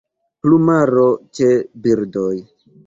Plumaro 0.45 1.05
ĉe 1.39 1.53
birdoj. 1.87 2.35